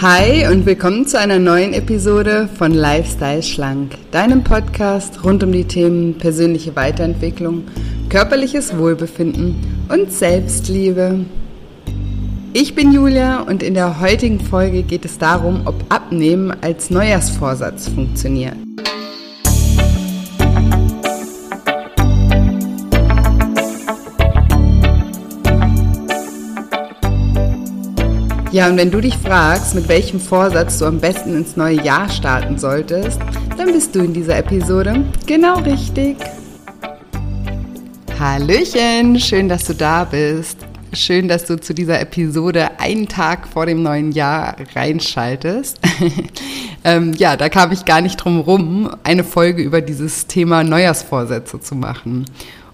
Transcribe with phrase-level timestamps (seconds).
[0.00, 5.66] Hi und willkommen zu einer neuen Episode von Lifestyle Schlank, deinem Podcast rund um die
[5.66, 7.64] Themen persönliche Weiterentwicklung,
[8.08, 9.56] körperliches Wohlbefinden
[9.90, 11.26] und Selbstliebe.
[12.54, 17.90] Ich bin Julia und in der heutigen Folge geht es darum, ob Abnehmen als Neujahrsvorsatz
[17.90, 18.56] funktioniert.
[28.52, 32.08] Ja, und wenn du dich fragst, mit welchem Vorsatz du am besten ins neue Jahr
[32.08, 33.20] starten solltest,
[33.56, 36.16] dann bist du in dieser Episode genau richtig.
[38.18, 40.58] Hallöchen, schön, dass du da bist.
[40.92, 45.78] Schön, dass du zu dieser Episode einen Tag vor dem neuen Jahr reinschaltest.
[46.84, 51.60] ähm, ja, da kam ich gar nicht drum rum, eine Folge über dieses Thema Neujahrsvorsätze
[51.60, 52.24] zu machen.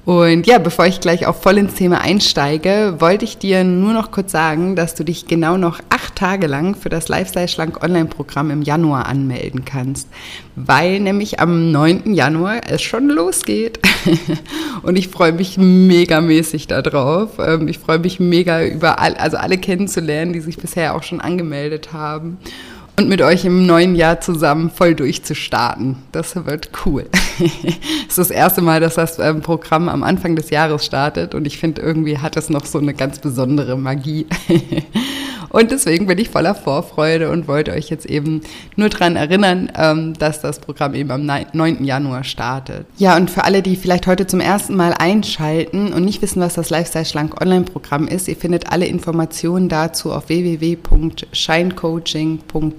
[0.07, 4.12] Und ja, bevor ich gleich auch voll ins Thema einsteige, wollte ich dir nur noch
[4.12, 8.53] kurz sagen, dass du dich genau noch acht Tage lang für das Lifestyle Schlank Online-Programm
[8.53, 10.09] im Januar anmelden kannst,
[10.55, 12.15] weil nämlich am 9.
[12.15, 13.81] Januar es schon losgeht.
[14.83, 17.41] Und ich freue mich megamäßig darauf.
[17.41, 21.21] Ähm, ich freue mich mega über all, also alle kennenzulernen, die sich bisher auch schon
[21.21, 22.39] angemeldet haben
[22.99, 25.97] und mit euch im neuen Jahr zusammen voll durchzustarten.
[26.13, 27.07] Das wird cool.
[28.09, 31.47] Es ist das erste Mal, dass das ähm, Programm am Anfang des Jahres startet und
[31.47, 34.27] ich finde, irgendwie hat es noch so eine ganz besondere Magie.
[35.57, 38.43] Und deswegen bin ich voller Vorfreude und wollte euch jetzt eben
[38.77, 41.83] nur daran erinnern, ähm, dass das Programm eben am 9.
[41.83, 42.87] Januar startet.
[42.99, 46.55] Ja, und für alle, die vielleicht heute zum ersten Mal einschalten und nicht wissen, was
[46.55, 50.29] das Lifestyle Schlank Online-Programm ist, ihr findet alle Informationen dazu auf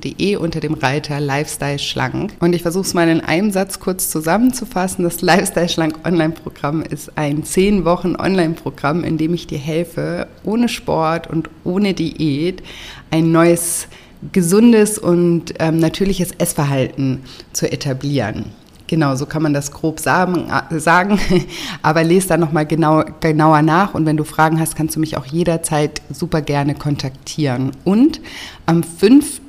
[0.08, 2.34] www.shinecoaching.de unter dem Reiter Lifestyle Schlank.
[2.40, 5.04] Und ich versuche es mal in einem Satz kurz zusammenzufassen.
[5.04, 10.70] Das Lifestyle Schlank Online-Programm ist ein 10 Wochen Online-Programm, in dem ich dir helfe, ohne
[10.70, 12.64] Sport und ohne Diät
[13.12, 13.88] ein neues,
[14.32, 17.22] gesundes und ähm, natürliches Essverhalten
[17.54, 18.46] zu etablieren.
[18.88, 21.42] Genau, so kann man das grob sagen, äh,
[21.82, 25.18] aber lese da nochmal genau, genauer nach und wenn du Fragen hast, kannst du mich
[25.18, 27.72] auch jederzeit super gerne kontaktieren.
[27.84, 28.22] Und
[28.66, 29.42] am 5.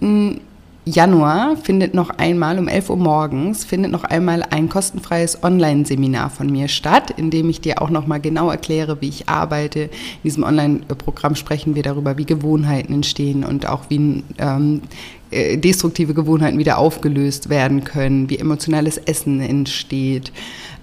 [0.88, 6.50] Januar findet noch einmal um 11 Uhr morgens findet noch einmal ein kostenfreies Online-Seminar von
[6.50, 9.81] mir statt, in dem ich dir auch noch mal genau erkläre, wie ich arbeite.
[9.81, 9.91] In
[10.25, 14.82] diesem Online-Programm sprechen wir darüber, wie Gewohnheiten entstehen und auch wie ähm,
[15.31, 20.32] äh, destruktive Gewohnheiten wieder aufgelöst werden können, wie emotionales Essen entsteht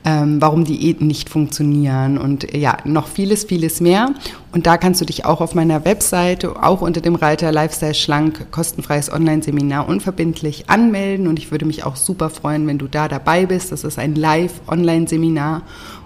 [0.06, 4.14] ähm, warum Diäten nicht funktionieren und ja, noch vieles, vieles mehr.
[4.52, 8.52] Und da kannst du dich auch auf meiner Webseite, auch unter dem Reiter Lifestyle Schlank,
[8.52, 11.28] kostenfreies Online-Seminar unverbindlich anmelden.
[11.28, 13.72] Und ich würde mich auch super freuen, wenn du da dabei bist.
[13.72, 15.64] Das ist ein Live-Online-Seminar.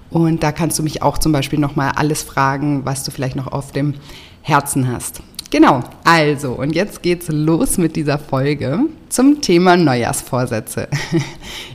[0.09, 3.51] Und da kannst du mich auch zum Beispiel nochmal alles fragen, was du vielleicht noch
[3.51, 3.95] auf dem
[4.41, 5.21] Herzen hast.
[5.51, 10.87] Genau, also und jetzt geht's los mit dieser Folge zum Thema Neujahrsvorsätze.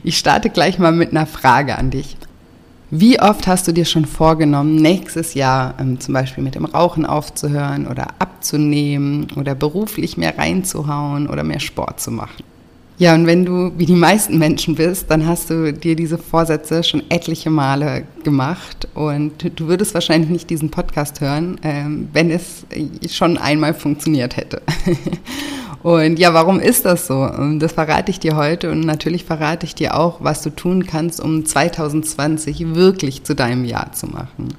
[0.03, 2.15] Ich starte gleich mal mit einer Frage an dich.
[2.91, 7.05] Wie oft hast du dir schon vorgenommen, nächstes Jahr ähm, zum Beispiel mit dem Rauchen
[7.05, 12.43] aufzuhören oder abzunehmen oder beruflich mehr reinzuhauen oder mehr Sport zu machen?
[12.97, 16.81] Ja, und wenn du wie die meisten Menschen bist, dann hast du dir diese Vorsätze
[16.81, 22.65] schon etliche Male gemacht und du würdest wahrscheinlich nicht diesen Podcast hören, ähm, wenn es
[23.09, 24.61] schon einmal funktioniert hätte.
[25.85, 27.29] Und ja, warum ist das so?
[27.59, 31.21] Das verrate ich dir heute und natürlich verrate ich dir auch, was du tun kannst,
[31.21, 34.55] um 2020 wirklich zu deinem Jahr zu machen.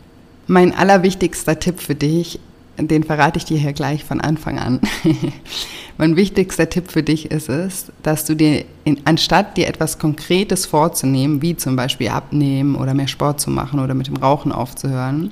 [0.46, 2.38] Mein allerwichtigster Tipp für dich,
[2.78, 4.80] den verrate ich dir hier gleich von Anfang an.
[5.98, 10.66] Mein wichtigster Tipp für dich ist es, dass du dir, in, anstatt dir etwas Konkretes
[10.66, 15.30] vorzunehmen, wie zum Beispiel abnehmen oder mehr Sport zu machen oder mit dem Rauchen aufzuhören,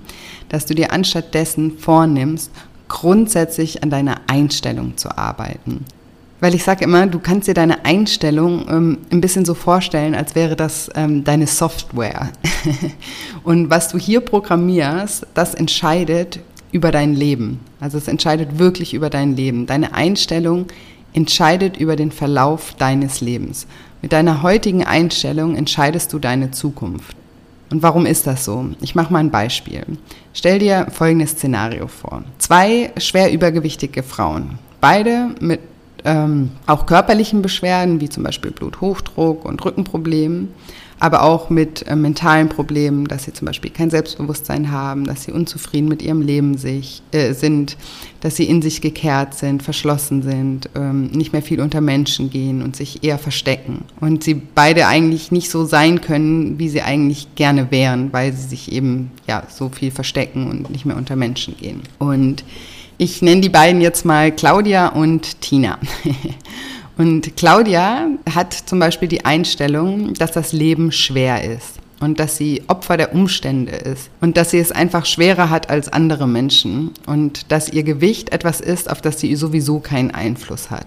[0.49, 2.51] dass du dir anstatt dessen vornimmst,
[2.89, 5.85] grundsätzlich an deiner Einstellung zu arbeiten.
[6.41, 10.35] Weil ich sage immer, du kannst dir deine Einstellung ähm, ein bisschen so vorstellen, als
[10.35, 12.31] wäre das ähm, deine Software.
[13.45, 16.41] Und was du hier programmierst, das entscheidet,
[16.75, 17.61] über dein Leben.
[17.79, 19.67] Also es entscheidet wirklich über dein Leben.
[19.67, 20.67] Deine Einstellung
[21.13, 23.69] entscheidet über den Verlauf deines Lebens.
[24.03, 27.17] Mit deiner heutigen Einstellung entscheidest du deine Zukunft.
[27.71, 28.67] Und warum ist das so?
[28.81, 29.85] Ich mache mal ein Beispiel.
[30.33, 32.25] Stell dir folgendes Szenario vor.
[32.39, 35.61] Zwei schwer übergewichtige Frauen, beide mit
[36.05, 40.49] ähm, auch körperlichen Beschwerden, wie zum Beispiel Bluthochdruck und Rückenproblemen
[41.01, 45.33] aber auch mit äh, mentalen Problemen, dass sie zum Beispiel kein Selbstbewusstsein haben, dass sie
[45.33, 47.77] unzufrieden mit ihrem Leben sich, äh, sind,
[48.21, 52.63] dass sie in sich gekehrt sind, verschlossen sind, ähm, nicht mehr viel unter Menschen gehen
[52.63, 53.85] und sich eher verstecken.
[54.01, 58.49] Und sie beide eigentlich nicht so sein können, wie sie eigentlich gerne wären, weil sie
[58.49, 61.83] sich eben ja so viel verstecken und nicht mehr unter Menschen gehen.
[61.99, 62.45] Und
[62.97, 65.79] Ich nenne die beiden jetzt mal Claudia und Tina.
[66.97, 72.63] Und Claudia hat zum Beispiel die Einstellung, dass das Leben schwer ist und dass sie
[72.69, 77.51] Opfer der Umstände ist und dass sie es einfach schwerer hat als andere Menschen und
[77.51, 80.87] dass ihr Gewicht etwas ist, auf das sie sowieso keinen Einfluss hat.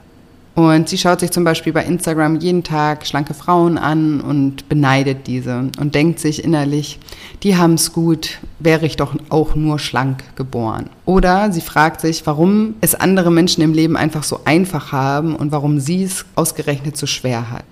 [0.57, 5.27] Und sie schaut sich zum Beispiel bei Instagram jeden Tag schlanke Frauen an und beneidet
[5.27, 6.97] diese und denkt sich innerlich,
[7.43, 10.89] die haben es gut, wäre ich doch auch nur schlank geboren.
[11.05, 15.51] Oder sie fragt sich, warum es andere Menschen im Leben einfach so einfach haben und
[15.51, 17.63] warum sie es ausgerechnet so schwer hat.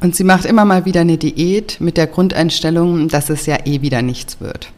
[0.00, 3.82] Und sie macht immer mal wieder eine Diät mit der Grundeinstellung, dass es ja eh
[3.82, 4.72] wieder nichts wird.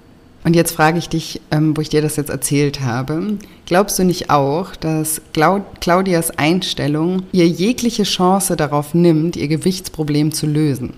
[0.44, 4.04] Und jetzt frage ich dich, ähm, wo ich dir das jetzt erzählt habe, glaubst du
[4.04, 10.94] nicht auch, dass Claudias Einstellung ihr jegliche Chance darauf nimmt, ihr Gewichtsproblem zu lösen?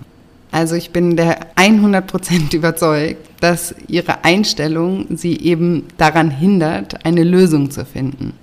[0.51, 7.69] Also ich bin der 100% überzeugt, dass ihre Einstellung sie eben daran hindert, eine Lösung
[7.69, 8.33] zu finden.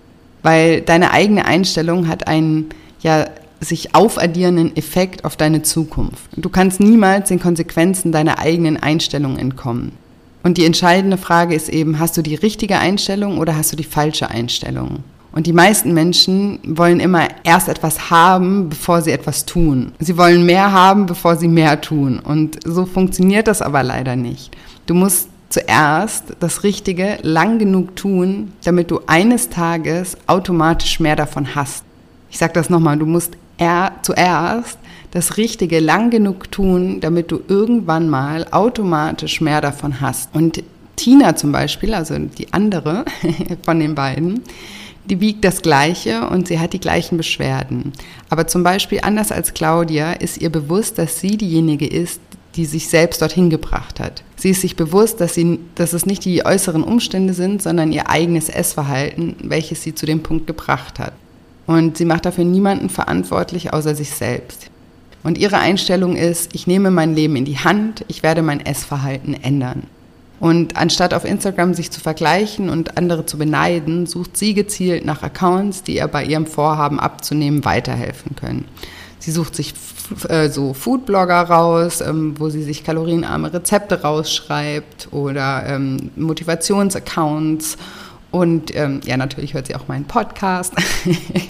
[0.42, 2.68] Weil deine eigene Einstellung hat einen
[3.00, 3.26] ja
[3.60, 6.24] sich aufaddierenden Effekt auf deine Zukunft.
[6.36, 9.92] Du kannst niemals den Konsequenzen deiner eigenen Einstellung entkommen.
[10.42, 13.84] Und die entscheidende Frage ist eben, hast du die richtige Einstellung oder hast du die
[13.84, 15.04] falsche Einstellung?
[15.32, 19.92] Und die meisten Menschen wollen immer erst etwas haben, bevor sie etwas tun.
[19.98, 22.18] Sie wollen mehr haben, bevor sie mehr tun.
[22.18, 24.54] Und so funktioniert das aber leider nicht.
[24.86, 31.54] Du musst zuerst das Richtige lang genug tun, damit du eines Tages automatisch mehr davon
[31.54, 31.84] hast.
[32.30, 34.78] Ich sage das nochmal, du musst er, zuerst
[35.12, 40.34] das Richtige lang genug tun, damit du irgendwann mal automatisch mehr davon hast.
[40.34, 40.64] Und
[40.96, 43.04] Tina zum Beispiel, also die andere
[43.64, 44.42] von den beiden,
[45.04, 47.92] die wiegt das Gleiche und sie hat die gleichen Beschwerden.
[48.30, 52.20] Aber zum Beispiel anders als Claudia ist ihr bewusst, dass sie diejenige ist,
[52.54, 54.22] die sich selbst dorthin gebracht hat.
[54.36, 58.08] Sie ist sich bewusst, dass, sie, dass es nicht die äußeren Umstände sind, sondern ihr
[58.08, 61.12] eigenes Essverhalten, welches sie zu dem Punkt gebracht hat.
[61.66, 64.71] Und sie macht dafür niemanden verantwortlich außer sich selbst.
[65.22, 69.34] Und ihre Einstellung ist, ich nehme mein Leben in die Hand, ich werde mein Essverhalten
[69.34, 69.84] ändern.
[70.40, 75.22] Und anstatt auf Instagram sich zu vergleichen und andere zu beneiden, sucht sie gezielt nach
[75.22, 78.64] Accounts, die ihr bei ihrem Vorhaben abzunehmen weiterhelfen können.
[79.20, 79.72] Sie sucht sich
[80.28, 87.78] äh, so Foodblogger raus, ähm, wo sie sich kalorienarme Rezepte rausschreibt oder ähm, Motivationsaccounts
[88.32, 90.72] und ähm, ja, natürlich hört sie auch meinen Podcast.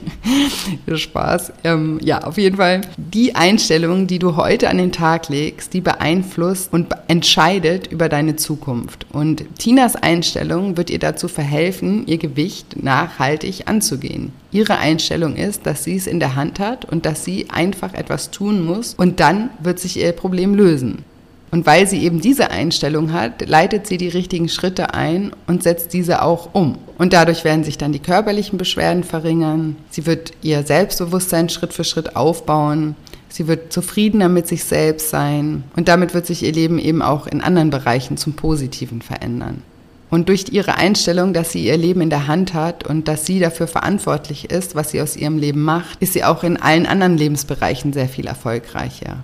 [0.93, 1.53] Spaß.
[1.63, 2.81] Ähm, ja, auf jeden Fall.
[2.97, 8.35] Die Einstellung, die du heute an den Tag legst, die beeinflusst und entscheidet über deine
[8.35, 9.07] Zukunft.
[9.13, 14.33] Und Tinas Einstellung wird ihr dazu verhelfen, ihr Gewicht nachhaltig anzugehen.
[14.51, 18.33] Ihre Einstellung ist, dass sie es in der Hand hat und dass sie einfach etwas
[18.33, 21.05] tun muss und dann wird sich ihr Problem lösen.
[21.53, 25.93] Und weil sie eben diese Einstellung hat, leitet sie die richtigen Schritte ein und setzt
[25.93, 26.79] diese auch um.
[26.97, 29.77] Und dadurch werden sich dann die körperlichen Beschwerden verringern.
[29.91, 32.97] Sie wird ihr Selbstbewusstsein Schritt für Schritt aufbauen.
[33.29, 35.65] Sie wird zufriedener mit sich selbst sein.
[35.77, 39.63] Und damit wird sich ihr Leben eben auch in anderen Bereichen zum Positiven verändern.
[40.09, 43.41] Und durch ihre Einstellung, dass sie ihr Leben in der Hand hat und dass sie
[43.41, 47.19] dafür verantwortlich ist, was sie aus ihrem Leben macht, ist sie auch in allen anderen
[47.19, 49.19] Lebensbereichen sehr viel erfolgreicher.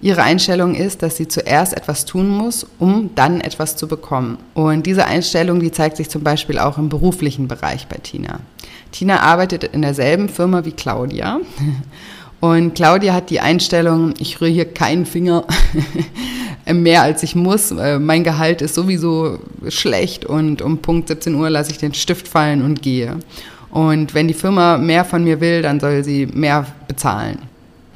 [0.00, 4.38] Ihre Einstellung ist, dass sie zuerst etwas tun muss, um dann etwas zu bekommen.
[4.54, 8.40] Und diese Einstellung, die zeigt sich zum Beispiel auch im beruflichen Bereich bei Tina.
[8.92, 11.40] Tina arbeitet in derselben Firma wie Claudia.
[12.40, 15.44] Und Claudia hat die Einstellung, ich rühre hier keinen Finger
[16.72, 17.74] mehr als ich muss.
[17.98, 22.62] Mein Gehalt ist sowieso schlecht und um Punkt 17 Uhr lasse ich den Stift fallen
[22.62, 23.16] und gehe.
[23.70, 27.47] Und wenn die Firma mehr von mir will, dann soll sie mehr bezahlen.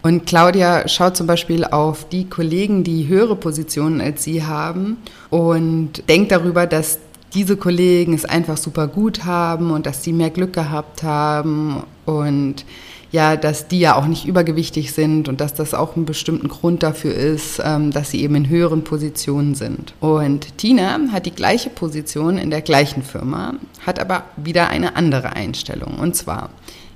[0.03, 4.97] Und Claudia schaut zum Beispiel auf die Kollegen, die höhere Positionen als sie haben
[5.31, 6.99] und denkt darüber, dass
[7.35, 12.65] diese Kollegen es einfach super gut haben und dass sie mehr Glück gehabt haben und
[13.13, 16.83] ja, dass die ja auch nicht übergewichtig sind und dass das auch einen bestimmten Grund
[16.83, 19.95] dafür ist, ähm, dass sie eben in höheren Positionen sind.
[20.01, 23.55] Und Tina hat die gleiche Position in der gleichen Firma,
[23.85, 25.99] hat aber wieder eine andere Einstellung.
[25.99, 26.49] Und zwar,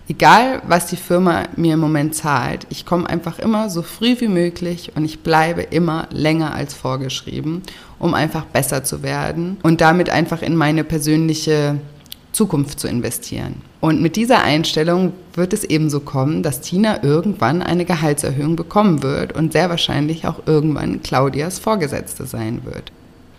[0.09, 4.29] egal was die Firma mir im Moment zahlt, ich komme einfach immer so früh wie
[4.29, 7.63] möglich und ich bleibe immer länger als vorgeschrieben,
[7.99, 11.79] um einfach besser zu werden und damit einfach in meine persönliche
[12.33, 13.63] Zukunft zu investieren.
[13.81, 19.33] Und mit dieser Einstellung wird es ebenso kommen, dass Tina irgendwann eine Gehaltserhöhung bekommen wird
[19.33, 22.93] und sehr wahrscheinlich auch irgendwann Claudias Vorgesetzte sein wird.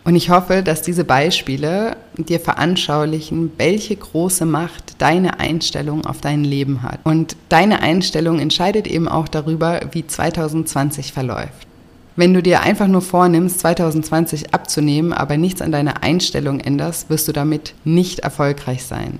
[0.07, 6.45] Und ich hoffe, dass diese Beispiele dir veranschaulichen, welche große Macht deine Einstellung auf dein
[6.45, 7.01] Leben hat.
[7.03, 11.67] Und deine Einstellung entscheidet eben auch darüber, wie 2020 verläuft.
[12.15, 17.27] Wenn du dir einfach nur vornimmst, 2020 abzunehmen, aber nichts an deiner Einstellung änderst, wirst
[17.27, 19.19] du damit nicht erfolgreich sein.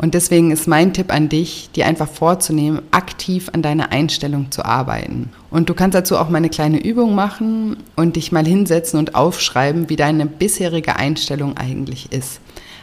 [0.00, 4.64] Und deswegen ist mein Tipp an dich, dir einfach vorzunehmen, aktiv an deiner Einstellung zu
[4.64, 5.28] arbeiten.
[5.50, 9.14] Und du kannst dazu auch mal eine kleine Übung machen und dich mal hinsetzen und
[9.14, 12.40] aufschreiben, wie deine bisherige Einstellung eigentlich ist.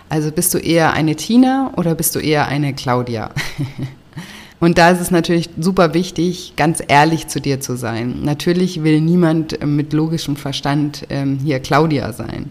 [0.09, 3.31] Also bist du eher eine Tina oder bist du eher eine Claudia?
[4.59, 8.23] Und da ist es natürlich super wichtig, ganz ehrlich zu dir zu sein.
[8.23, 12.49] Natürlich will niemand mit logischem Verstand ähm, hier Claudia sein.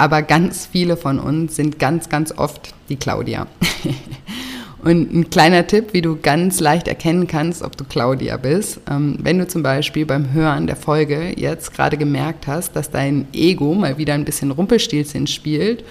[0.00, 3.46] Aber ganz viele von uns sind ganz, ganz oft die Claudia.
[4.82, 8.80] Und ein kleiner Tipp, wie du ganz leicht erkennen kannst, ob du Claudia bist.
[8.90, 13.26] Ähm, wenn du zum Beispiel beim Hören der Folge jetzt gerade gemerkt hast, dass dein
[13.34, 15.84] Ego mal wieder ein bisschen Rumpelstilzchen spielt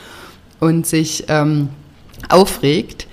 [0.59, 1.69] und sich ähm,
[2.29, 3.05] aufregt,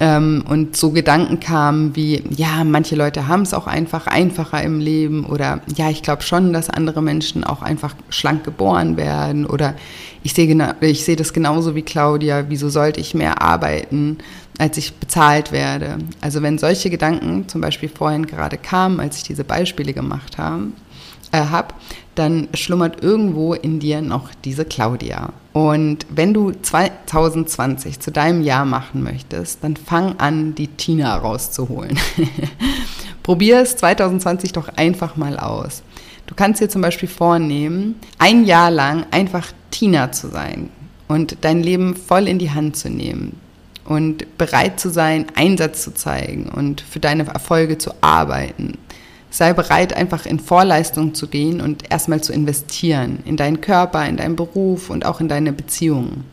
[0.00, 4.80] ähm, und so Gedanken kamen wie, ja, manche Leute haben es auch einfach einfacher im
[4.80, 9.74] Leben oder ja, ich glaube schon, dass andere Menschen auch einfach schlank geboren werden oder
[10.22, 14.18] ich sehe genau, ich sehe das genauso wie Claudia, wieso sollte ich mehr arbeiten,
[14.58, 15.98] als ich bezahlt werde?
[16.22, 20.68] Also wenn solche Gedanken zum Beispiel vorhin gerade kamen, als ich diese Beispiele gemacht habe,
[21.32, 21.74] äh, habe,
[22.14, 25.32] dann schlummert irgendwo in dir noch diese Claudia.
[25.52, 31.98] Und wenn du 2020 zu deinem Jahr machen möchtest, dann fang an, die Tina rauszuholen.
[33.22, 35.82] Probier es 2020 doch einfach mal aus.
[36.26, 40.70] Du kannst dir zum Beispiel vornehmen, ein Jahr lang einfach Tina zu sein
[41.08, 43.40] und dein Leben voll in die Hand zu nehmen
[43.84, 48.78] und bereit zu sein, Einsatz zu zeigen und für deine Erfolge zu arbeiten
[49.30, 54.16] Sei bereit, einfach in Vorleistung zu gehen und erstmal zu investieren in deinen Körper, in
[54.16, 56.24] deinen Beruf und auch in deine Beziehungen.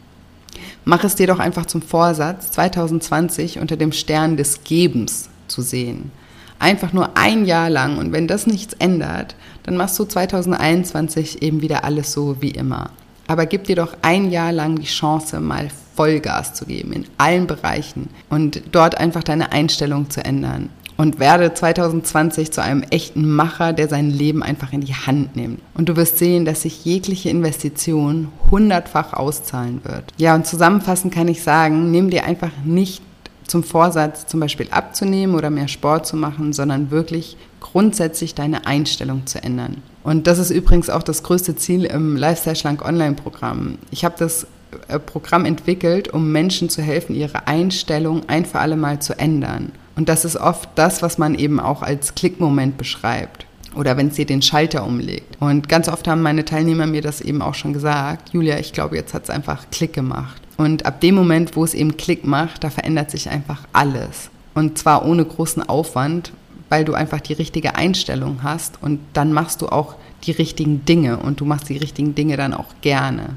[0.84, 6.12] Mach es dir doch einfach zum Vorsatz, 2020 unter dem Stern des Gebens zu sehen.
[6.60, 11.62] Einfach nur ein Jahr lang und wenn das nichts ändert, dann machst du 2021 eben
[11.62, 12.90] wieder alles so wie immer.
[13.28, 17.46] Aber gib dir doch ein Jahr lang die Chance, mal Vollgas zu geben in allen
[17.46, 23.72] Bereichen und dort einfach deine Einstellung zu ändern und werde 2020 zu einem echten Macher,
[23.72, 25.62] der sein Leben einfach in die Hand nimmt.
[25.76, 30.12] Und du wirst sehen, dass sich jegliche Investition hundertfach auszahlen wird.
[30.18, 33.02] Ja, und zusammenfassend kann ich sagen, nimm dir einfach nicht
[33.46, 39.26] zum Vorsatz, zum Beispiel abzunehmen oder mehr Sport zu machen, sondern wirklich grundsätzlich deine Einstellung
[39.26, 39.82] zu ändern.
[40.04, 43.78] Und das ist übrigens auch das größte Ziel im Lifestyle Schlank Online-Programm.
[43.92, 44.48] Ich habe das
[44.88, 49.72] äh, Programm entwickelt, um Menschen zu helfen, ihre Einstellung ein für alle Mal zu ändern.
[49.98, 53.46] Und das ist oft das, was man eben auch als Klickmoment beschreibt.
[53.76, 55.38] Oder wenn es dir den Schalter umlegt.
[55.40, 58.30] Und ganz oft haben meine Teilnehmer mir das eben auch schon gesagt.
[58.32, 60.42] Julia, ich glaube, jetzt hat es einfach Klick gemacht.
[60.56, 64.30] Und ab dem Moment, wo es eben Klick macht, da verändert sich einfach alles.
[64.56, 66.32] Und zwar ohne großen Aufwand,
[66.70, 71.18] weil du einfach die richtige Einstellung hast und dann machst du auch die richtigen Dinge
[71.18, 73.30] und du machst die richtigen Dinge dann auch gerne.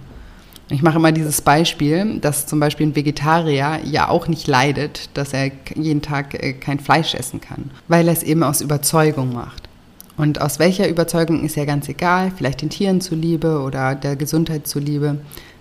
[0.73, 5.33] Ich mache immer dieses Beispiel, dass zum Beispiel ein Vegetarier ja auch nicht leidet, dass
[5.33, 9.69] er jeden Tag äh, kein Fleisch essen kann, weil er es eben aus Überzeugung macht.
[10.17, 14.69] Und aus welcher Überzeugung ist ja ganz egal, vielleicht den Tieren zuliebe oder der Gesundheit
[14.69, 15.19] zuliebe,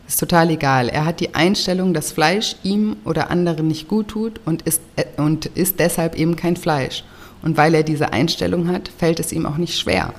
[0.07, 0.89] ist total egal.
[0.89, 5.05] Er hat die Einstellung, dass Fleisch ihm oder anderen nicht gut tut und isst, äh,
[5.17, 7.03] und isst deshalb eben kein Fleisch.
[7.41, 10.13] Und weil er diese Einstellung hat, fällt es ihm auch nicht schwer.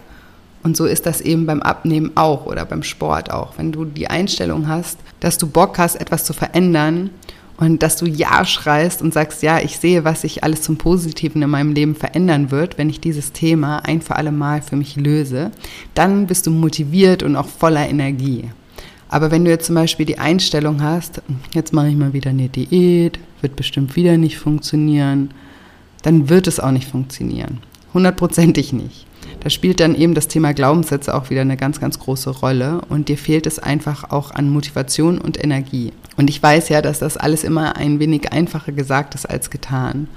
[0.62, 3.57] Und so ist das eben beim Abnehmen auch oder beim Sport auch.
[3.57, 7.11] Wenn du die Einstellung hast, dass du Bock hast, etwas zu verändern
[7.57, 11.43] und dass du Ja schreist und sagst, ja, ich sehe, was sich alles zum Positiven
[11.43, 14.97] in meinem Leben verändern wird, wenn ich dieses Thema ein für alle Mal für mich
[14.97, 15.50] löse,
[15.95, 18.50] dann bist du motiviert und auch voller Energie.
[19.09, 21.21] Aber wenn du jetzt zum Beispiel die Einstellung hast,
[21.52, 25.33] jetzt mache ich mal wieder eine Diät, wird bestimmt wieder nicht funktionieren,
[26.02, 27.59] dann wird es auch nicht funktionieren.
[27.93, 29.07] Hundertprozentig nicht.
[29.40, 33.09] Da spielt dann eben das Thema Glaubenssätze auch wieder eine ganz, ganz große Rolle und
[33.09, 35.92] dir fehlt es einfach auch an Motivation und Energie.
[36.16, 40.09] Und ich weiß ja, dass das alles immer ein wenig einfacher gesagt ist als getan.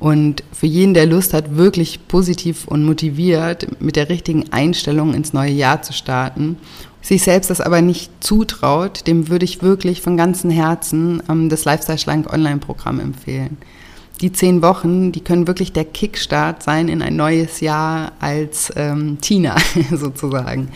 [0.00, 5.32] Und für jeden, der Lust hat, wirklich positiv und motiviert mit der richtigen Einstellung ins
[5.32, 6.56] neue Jahr zu starten,
[7.02, 11.66] sich selbst das aber nicht zutraut, dem würde ich wirklich von ganzem Herzen ähm, das
[11.66, 13.58] Lifestyle Schlank Online-Programm empfehlen
[14.20, 19.18] die zehn Wochen, die können wirklich der Kickstart sein in ein neues Jahr als ähm,
[19.20, 19.56] Tina
[19.90, 20.68] sozusagen.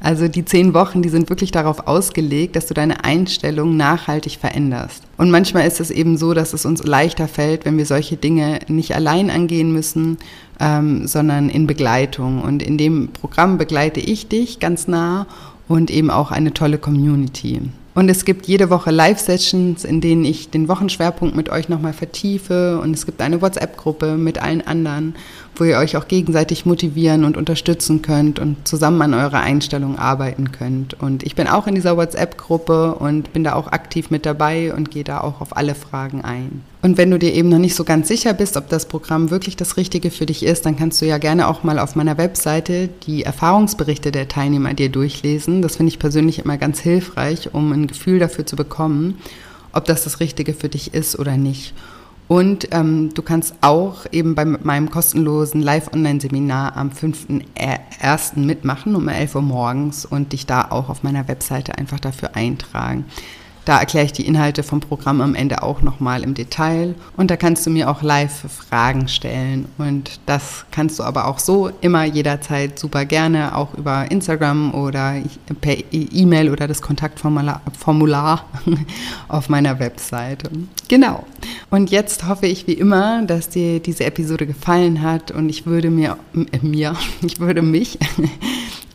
[0.00, 5.02] Also die zehn Wochen, die sind wirklich darauf ausgelegt, dass du deine Einstellung nachhaltig veränderst.
[5.18, 8.60] Und manchmal ist es eben so, dass es uns leichter fällt, wenn wir solche Dinge
[8.68, 10.16] nicht allein angehen müssen,
[10.58, 12.40] ähm, sondern in Begleitung.
[12.40, 15.26] Und in dem Programm begleite ich dich ganz nah
[15.68, 17.60] und eben auch eine tolle Community.
[17.96, 22.78] Und es gibt jede Woche Live-Sessions, in denen ich den Wochenschwerpunkt mit euch nochmal vertiefe.
[22.78, 25.14] Und es gibt eine WhatsApp-Gruppe mit allen anderen,
[25.54, 30.52] wo ihr euch auch gegenseitig motivieren und unterstützen könnt und zusammen an eurer Einstellung arbeiten
[30.52, 30.92] könnt.
[31.00, 34.90] Und ich bin auch in dieser WhatsApp-Gruppe und bin da auch aktiv mit dabei und
[34.90, 36.60] gehe da auch auf alle Fragen ein.
[36.82, 39.56] Und wenn du dir eben noch nicht so ganz sicher bist, ob das Programm wirklich
[39.56, 42.88] das Richtige für dich ist, dann kannst du ja gerne auch mal auf meiner Webseite
[43.06, 45.62] die Erfahrungsberichte der Teilnehmer dir durchlesen.
[45.62, 49.18] Das finde ich persönlich immer ganz hilfreich, um ein Gefühl dafür zu bekommen,
[49.72, 51.74] ob das das Richtige für dich ist oder nicht.
[52.28, 58.38] Und ähm, du kannst auch eben bei meinem kostenlosen Live-Online-Seminar am 5.1.
[58.40, 63.04] mitmachen um 11 Uhr morgens und dich da auch auf meiner Webseite einfach dafür eintragen.
[63.66, 66.94] Da erkläre ich die Inhalte vom Programm am Ende auch nochmal im Detail.
[67.16, 69.66] Und da kannst du mir auch live Fragen stellen.
[69.76, 75.16] Und das kannst du aber auch so immer jederzeit super gerne, auch über Instagram oder
[75.60, 78.44] per E-Mail oder das Kontaktformular
[79.28, 80.48] auf meiner Webseite.
[80.86, 81.26] Genau.
[81.68, 85.90] Und jetzt hoffe ich wie immer, dass dir diese Episode gefallen hat und ich würde
[85.90, 86.18] mir,
[86.52, 87.98] äh, mir, ich würde mich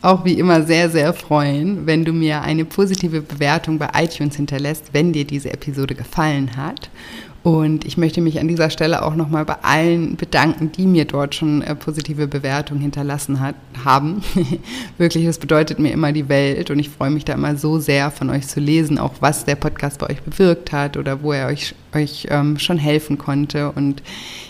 [0.02, 4.92] auch wie immer sehr, sehr freuen, wenn du mir eine positive Bewertung bei iTunes hinterlässt,
[4.92, 6.90] wenn dir diese Episode gefallen hat.
[7.44, 11.34] Und ich möchte mich an dieser Stelle auch nochmal bei allen bedanken, die mir dort
[11.34, 14.22] schon äh, positive Bewertungen hinterlassen hat, haben.
[14.98, 18.12] Wirklich, das bedeutet mir immer die Welt und ich freue mich da immer so sehr
[18.12, 21.48] von euch zu lesen, auch was der Podcast bei euch bewirkt hat oder wo er
[21.48, 23.72] euch, euch ähm, schon helfen konnte.
[23.72, 24.02] Und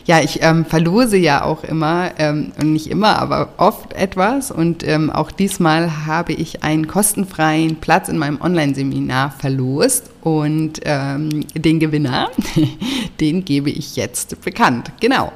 [0.05, 4.51] ja, ich ähm, verlose ja auch immer, ähm, nicht immer, aber oft etwas.
[4.51, 10.11] Und ähm, auch diesmal habe ich einen kostenfreien Platz in meinem Online-Seminar verlost.
[10.23, 12.31] Und ähm, den Gewinner,
[13.21, 14.93] den gebe ich jetzt bekannt.
[15.01, 15.33] Genau.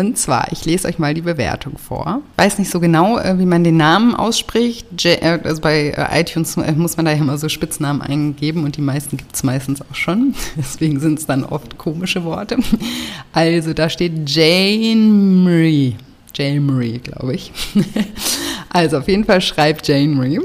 [0.00, 2.22] Und zwar, ich lese euch mal die Bewertung vor.
[2.38, 5.04] Weiß nicht so genau, äh, wie man den Namen ausspricht.
[5.04, 8.80] Äh, also bei äh, iTunes muss man da ja immer so Spitznamen eingeben und die
[8.80, 10.34] meisten gibt es meistens auch schon.
[10.56, 12.56] Deswegen sind es dann oft komische Worte.
[13.34, 15.96] Also da steht Jane Marie.
[16.34, 17.52] Jane Marie, glaube ich.
[18.72, 20.40] Also auf jeden Fall schreibt Jane Marie.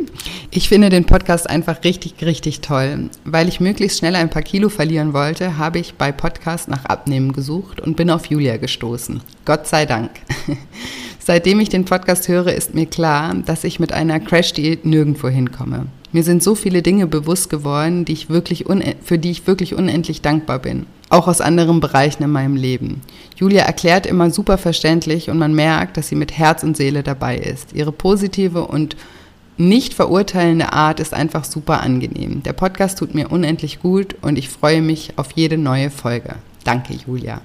[0.50, 3.12] Ich finde den Podcast einfach richtig, richtig toll.
[3.24, 7.34] Weil ich möglichst schnell ein paar Kilo verlieren wollte, habe ich bei Podcast nach Abnehmen
[7.34, 9.22] gesucht und bin auf Julia gestoßen.
[9.46, 10.10] Gott sei Dank.
[11.20, 15.86] Seitdem ich den Podcast höre, ist mir klar, dass ich mit einer Crash-Diät nirgendwo hinkomme.
[16.12, 18.66] Mir sind so viele Dinge bewusst geworden, die ich wirklich
[19.04, 23.02] für die ich wirklich unendlich dankbar bin auch aus anderen Bereichen in meinem Leben.
[23.36, 27.38] Julia erklärt immer super verständlich und man merkt, dass sie mit Herz und Seele dabei
[27.38, 27.74] ist.
[27.74, 28.96] Ihre positive und
[29.58, 32.44] nicht verurteilende Art ist einfach super angenehm.
[32.44, 36.36] Der Podcast tut mir unendlich gut und ich freue mich auf jede neue Folge.
[36.66, 37.42] Danke, Julia.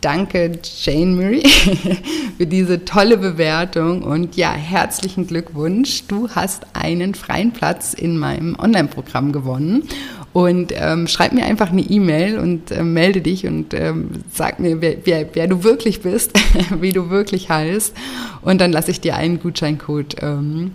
[0.00, 1.42] Danke, Jane Murray,
[2.36, 6.04] für diese tolle Bewertung und ja, herzlichen Glückwunsch.
[6.06, 9.88] Du hast einen freien Platz in meinem Online-Programm gewonnen
[10.34, 14.80] und ähm, schreib mir einfach eine E-Mail und äh, melde dich und ähm, sag mir,
[14.80, 16.32] wer, wer, wer du wirklich bist,
[16.80, 17.96] wie du wirklich heißt.
[18.42, 20.72] Und dann lasse ich dir einen Gutscheincode ähm,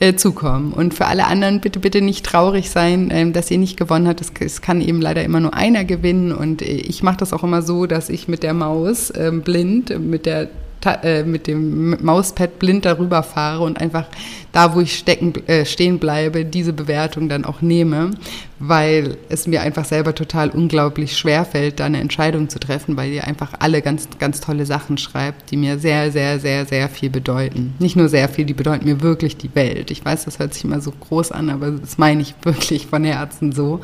[0.00, 0.72] äh, zukommen.
[0.72, 4.20] Und für alle anderen bitte, bitte nicht traurig sein, ähm, dass ihr nicht gewonnen habt.
[4.20, 6.32] Es, es, kann eben leider immer nur einer gewinnen.
[6.32, 9.96] Und äh, ich mache das auch immer so, dass ich mit der Maus ähm, blind,
[10.00, 10.48] mit der
[10.86, 14.06] äh, mit dem Mauspad blind darüber fahre und einfach
[14.52, 18.12] da, wo ich stecken, äh, stehen bleibe, diese Bewertung dann auch nehme,
[18.58, 23.12] weil es mir einfach selber total unglaublich schwer fällt, da eine Entscheidung zu treffen, weil
[23.12, 27.10] ihr einfach alle ganz, ganz tolle Sachen schreibt, die mir sehr, sehr, sehr, sehr viel
[27.10, 27.74] bedeuten.
[27.78, 29.90] Nicht nur sehr viel, die bedeuten mir wirklich die Welt.
[29.90, 33.04] Ich weiß, das hört sich immer so groß an, aber das meine ich wirklich von
[33.04, 33.80] Herzen so.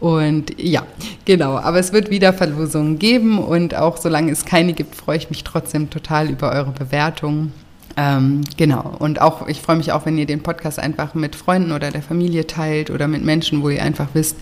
[0.00, 0.82] Und ja,
[1.24, 1.56] genau.
[1.56, 5.44] Aber es wird wieder Verlosungen geben und auch solange es keine gibt, freue ich mich
[5.44, 7.52] trotzdem total über eure Bewertungen.
[7.96, 8.94] Ähm, genau.
[8.98, 12.02] Und auch, ich freue mich auch, wenn ihr den Podcast einfach mit Freunden oder der
[12.02, 14.36] Familie teilt oder mit Menschen, wo ihr einfach wisst,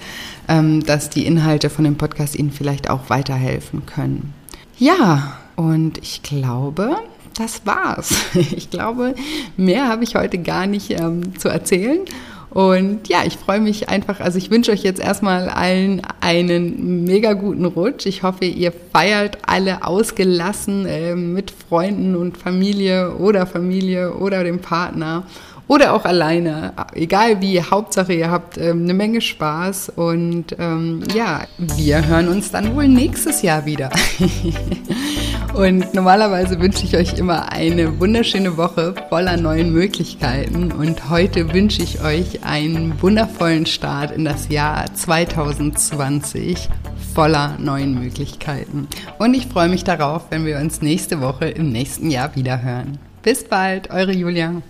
[0.49, 4.35] ähm, dass die Inhalte von dem Podcast ihnen vielleicht auch weiterhelfen können.
[4.77, 6.97] Ja, und ich glaube,
[7.37, 8.13] das war's.
[8.35, 9.15] Ich glaube,
[9.57, 12.01] mehr habe ich heute gar nicht ähm, zu erzählen.
[12.55, 17.33] Und ja, ich freue mich einfach, also ich wünsche euch jetzt erstmal allen einen mega
[17.33, 18.07] guten Rutsch.
[18.07, 24.61] Ich hoffe, ihr feiert alle ausgelassen äh, mit Freunden und Familie oder Familie oder dem
[24.61, 25.27] Partner
[25.67, 26.73] oder auch alleine.
[26.95, 32.51] Egal wie, Hauptsache ihr habt ähm, eine Menge Spaß und ähm, ja, wir hören uns
[32.51, 33.91] dann wohl nächstes Jahr wieder.
[35.55, 41.83] und normalerweise wünsche ich euch immer eine wunderschöne Woche voller neuen Möglichkeiten und heute wünsche
[41.83, 46.69] ich euch einen wundervollen Start in das Jahr 2020
[47.15, 48.89] voller neuen Möglichkeiten.
[49.19, 52.99] Und ich freue mich darauf, wenn wir uns nächste Woche im nächsten Jahr wieder hören.
[53.23, 54.61] Bis bald, eure Julia.